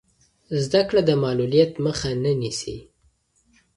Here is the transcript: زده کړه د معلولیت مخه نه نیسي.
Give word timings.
زده 0.63 0.81
کړه 0.87 1.01
د 1.05 1.11
معلولیت 1.23 1.71
مخه 1.85 2.09
نه 2.23 2.31
نیسي. 2.41 2.77